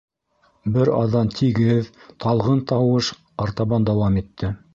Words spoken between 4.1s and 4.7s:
итте.